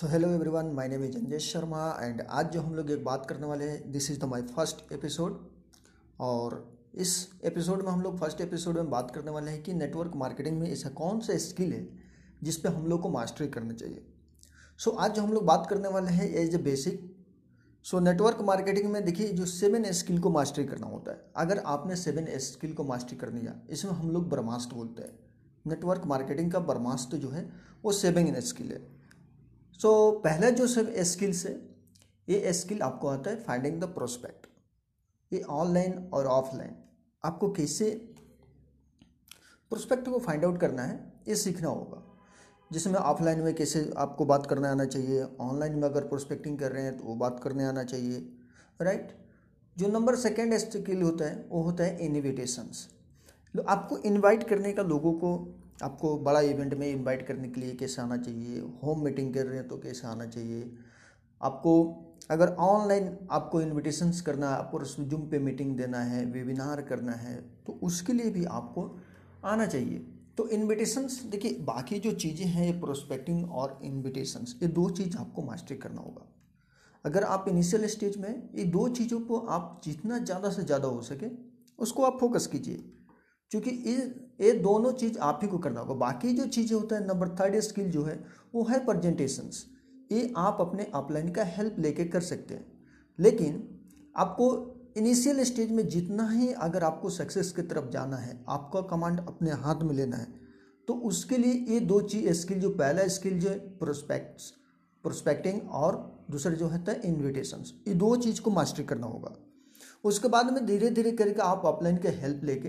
[0.00, 3.26] So hello everyone my name is Anjesh Sharma and आज जो हम लोग एक बात
[3.26, 5.50] करने वाले हैं this is the my first episode
[6.20, 10.12] और इस एपिसोड में हम लोग फ़र्स्ट एपिसोड में बात करने वाले हैं कि नेटवर्क
[10.16, 11.88] मार्केटिंग में ऐसा कौन सा स्किल है
[12.42, 14.06] जिस पे हम लोग को मास्टरी करना चाहिए।
[14.78, 17.16] सो so, आज जो हम लोग बात करने वाले हैं as a basic
[17.84, 21.96] so network marketing में देखिए जो सेवन स्किल को मास्टरी करना होता है। अगर आपने
[21.96, 25.18] सेवन स्किल को मास्टरी कर लिया इसमें हम लोग ब्रह्मास्त्र बोलते हैं।
[25.66, 27.52] नेटवर्क मार्केटिंग का ब्रह्मास्त्र जो है
[27.84, 28.99] वो सेवन स्किल है।
[29.80, 31.60] सो so, पहला जो सब स्किल्स है
[32.28, 34.46] ये स्किल आपको आता है फाइंडिंग द प्रोस्पेक्ट
[35.32, 36.76] ये ऑनलाइन और ऑफलाइन
[37.24, 37.90] आपको कैसे
[39.70, 42.18] प्रोस्पेक्ट को फाइंड आउट करना है ये सीखना होगा।
[42.72, 46.82] जिसमें ऑफलाइन में कैसे आपको बात करने आना चाहिए ऑनलाइन में अगर प्रोस्पेक्टिंग कर रहे
[46.82, 48.32] हैं तो वो बात करने आना चाहिए
[48.82, 49.18] राइट
[49.78, 52.88] जो नंबर सेकेंड स्किल होता है वो होता है इन्विटेशंस
[53.68, 58.00] आपको इनवाइट करने का लोगों को आपको बड़ा इवेंट में इनवाइट करने के लिए कैसे
[58.02, 60.70] आना चाहिए होम मीटिंग कर रहे हैं तो कैसे आना चाहिए?
[61.40, 61.72] आपको
[62.30, 67.36] अगर ऑनलाइन आपको इनविटेशंस करना है, आपको जूम पे मीटिंग देना है वेबिनार करना है
[67.66, 68.84] तो उसके लिए भी आपको
[69.44, 70.06] आना चाहिए।
[70.38, 75.42] तो इनविटेशंस देखिए, बाकी जो चीज़ें हैं, ये प्रोस्पेक्टिंग और इनविटेशंस ये दो चीज़ आपको
[75.42, 76.26] मास्टरी करना होगा।
[77.04, 81.02] अगर आप इनिशियल स्टेज में, ये दो चीज़ों को आप जितना ज़्यादा से ज़्यादा हो
[81.02, 81.26] सके,
[81.78, 82.82] उसको आप फोकस कीजिए।
[83.52, 83.70] क्योंकि
[84.40, 87.58] ये दोनों चीज़ आप ही को करना होगा। बाकी जो चीज़ें होता है नंबर थर्ड
[87.60, 88.18] स्किल जो है,
[88.54, 89.64] वो है प्रजेंटेशंस
[90.12, 92.66] ये आप अपने अपलाइन का हेल्प लेके कर सकते हैं।
[93.18, 93.62] लेकिन
[94.16, 94.46] आपको
[94.96, 99.50] इनिशियल स्टेज में जितना ही अगर आपको सक्सेस की तरफ़ जाना है, आपका कमांड अपने
[99.52, 100.38] हाथ में लेना है
[100.88, 104.52] तो उसके लिए ये दो चीज़ स्किल जो पहला स्किल जो है प्रोस्पेक्ट्स
[105.04, 105.96] प्रोस्पेक्टिंग और
[106.30, 109.34] दूसरा जो है इन्विटेशंस ये दो चीज़ को मास्टरी करना होगा।
[110.04, 112.68] उसके बाद में धीरे धीरे करके आप अपलाइन के हेल्प लेके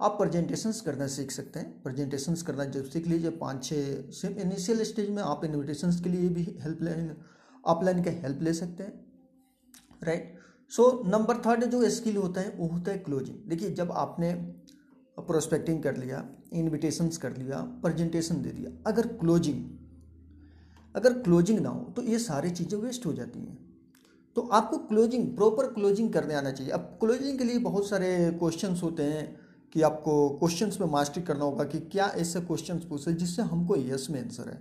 [0.00, 4.82] आप प्रेजेंटेशंस करना सीख सकते हैं। प्रेजेंटेशंस करना जब सीख लीजिए, पाँच छः सिर्फ़ इनिशियल
[4.84, 7.14] स्टेज में आप इन्विटेशंस के लिए भी हेल्प लाइन
[7.64, 8.92] ऑफलाइन का हेल्प ले सकते हैं।
[10.02, 10.36] राइट
[10.72, 14.32] सो नंबर थर्ड जो स्किल होता है, वो होता है क्लोजिंग देखिए, जब आपने
[15.18, 19.64] प्रोस्पेक्टिंग कर लिया इन्विटेशंस कर लिया प्रेजेंटेशन दे दिया, अगर क्लोजिंग
[20.94, 23.58] अगर क्लोजिंग ना हो तो ये सारी चीज़ें वेस्ट हो जाती हैं।
[24.36, 28.82] तो आपको क्लोजिंग प्रॉपर क्लोजिंग करने आना चाहिए। अब क्लोजिंग के लिए बहुत सारे क्वेश्चंस
[28.82, 33.42] होते हैं। कि आपको क्वेश्चंस में मास्टरी करना होगा कि क्या ऐसे क्वेश्चंस पूछे जिससे
[33.42, 34.60] हमको यस में आंसर है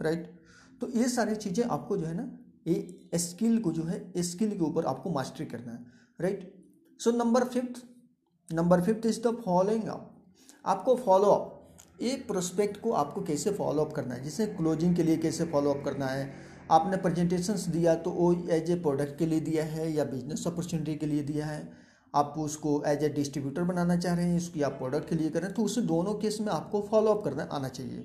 [0.00, 0.40] राइट
[0.80, 2.30] तो ये सारी चीज़ें आपको जो है ना,
[2.66, 5.86] ये स्किल को जो है स्किल के ऊपर आपको मास्टरी करना है
[6.20, 6.54] right
[7.00, 7.82] so number fifth
[8.54, 10.14] number fifth is the following up
[10.66, 11.54] आपको फॉलो अप
[12.02, 14.22] ये प्रोस्पेक्ट को आपको कैसे फॉलो अप करना है?
[14.24, 16.32] जैसे क्लोजिंग के लिए कैसे फॉलो अप करना है?
[16.70, 20.94] आपने प्रेजेंटेशंस दिया तो वो एज ए प्रोडक्ट के लिए दिया है या बिज़नेस अपॉर्चुनिटी
[20.94, 21.87] के लिए दिया है?
[22.14, 25.52] आप उसको एज ए डिस्ट्रीब्यूटर बनाना चाह रहे हैं, उसकी आप प्रोडक्ट के लिए करें
[25.52, 28.04] तो उसे दोनों केस में आपको फॉलो अप करना आना चाहिए।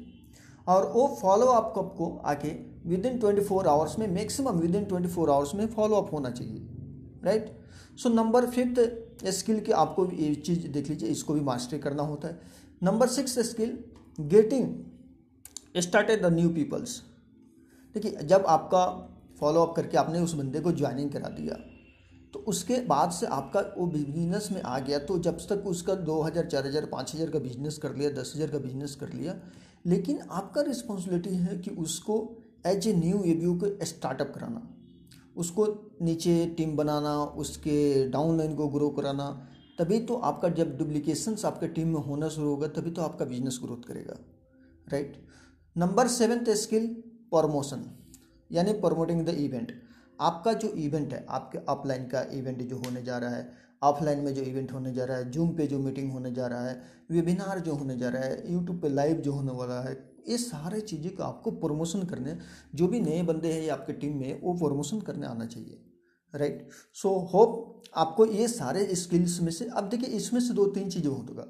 [0.67, 2.15] और वो फॉलो अप को?
[2.25, 2.49] आके
[2.85, 6.29] within twenty four hours में maximum within twenty four hours में फॉलो अप होना
[6.31, 6.67] चाहिए।
[7.23, 7.51] Right
[7.97, 12.27] so number fifth skill की आपको ये चीज़ देख लीजिए, इसको भी मास्टरी करना होता
[12.27, 12.39] है।
[12.83, 13.77] Number six skill
[14.19, 17.01] getting started the new peoples
[17.95, 18.85] देखिए, जब आपका
[19.39, 21.55] फॉलोअप करके आपने उस बंदे को ज्वाइनिंग करा दिया
[22.33, 26.21] तो उसके बाद से आपका वो बिज़नेस में आ गया। तो जब तक उसका दो
[26.21, 29.35] हज़ार, चार हज़ार, पाँच हज़ार का बिज़नेस कर लिया, दस हज़ार का बिज़नेस कर लिया,
[29.85, 32.15] लेकिन आपका रिस्पॉन्सिबिलिटी है कि उसको
[32.65, 34.67] एज ए न्यू ए को स्टार्टअप कराना।
[35.35, 35.65] उसको
[36.01, 39.29] नीचे टीम बनाना, उसके डाउन लाइन को ग्रो कराना,
[39.79, 43.59] तभी तो आपका जब डुप्लीकेशंस आपके टीम में होना शुरू होगा, तभी तो आपका बिज़नेस
[43.63, 44.17] ग्रोथ करेगा।
[44.87, 45.15] Right
[45.75, 46.87] number seventh skill
[47.31, 47.85] promotion
[48.51, 49.71] यानी प्रमोटिंग द इवेंट
[50.23, 53.51] आपका जो इवेंट है, आपके ऑफलाइन का इवेंट जो होने जा रहा है
[53.81, 56.67] ऑफलाइन में जो इवेंट होने जा रहा है जूम पे जो मीटिंग होने जा रहा
[56.67, 59.93] है वेबिनार जो होने जा रहा है यूट्यूब पे लाइव जो होने वाला है,
[60.29, 62.37] ये सारे चीज़ें को आपको प्रमोशन करने,
[62.75, 65.81] जो भी नए बंदे हैं आपके टीम में, वो प्रमोशन करने आना चाहिए
[66.33, 70.89] राइट सो होप आपको ये सारे स्किल्स में से, अब देखिए इसमें से दो तीन
[70.89, 71.47] चीज़ें होगा।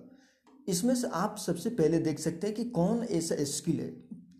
[0.68, 3.94] इसमें से आप सबसे पहले देख सकते हैं कि कौन ऐसा स्किल है,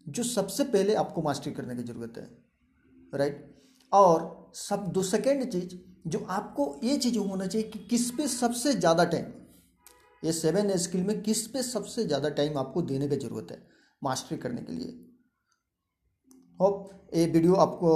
[0.08, 2.30] जो सबसे पहले आपको मास्टरी करने की ज़रूरत है
[3.14, 3.50] राइट
[3.94, 5.76] और सब दो सेकेंड चीज़
[6.10, 9.26] जो आपको ये चीज़ होना चाहिए कि किस पे सबसे ज़्यादा टाइम
[10.24, 13.62] ये सेवन स्किल में किस पे सबसे ज़्यादा टाइम आपको देने की ज़रूरत है
[14.02, 14.88] मास्टरी करने के लिए।
[16.60, 17.92] होप ये वीडियो आपको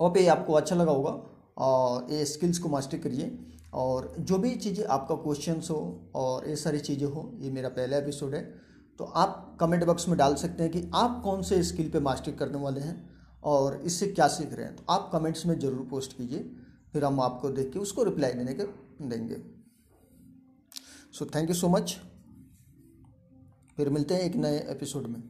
[0.00, 1.10] होप ये आपको अच्छा लगा होगा
[1.58, 3.38] और ये स्किल्स को मास्टरी करिए
[3.74, 7.96] और जो भी चीज़ें आपका क्वेश्चन हो और ये सारी चीज़ें हो, ये मेरा पहला
[7.96, 8.42] एपिसोड है।
[8.98, 12.32] तो आप कमेंट बॉक्स में डाल सकते हैं कि आप कौन से स्किल पे मास्टरी
[12.34, 12.96] करने वाले हैं।
[13.42, 14.76] और इससे क्या सीख रहे हैं?
[14.76, 16.38] तो आप कमेंट्स में ज़रूर पोस्ट कीजिए,
[16.92, 18.64] फिर हम आपको देख के उसको रिप्लाई देने के
[19.08, 19.36] देंगे।
[21.12, 21.98] So thank you so much
[23.76, 25.22] फिर मिलते हैं एक नए एपिसोड में।